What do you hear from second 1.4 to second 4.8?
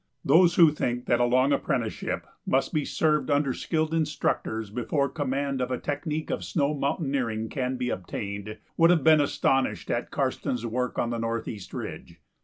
apprenticeship must be served under skilled instructors